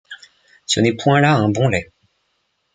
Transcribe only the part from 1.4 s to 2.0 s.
bon lait.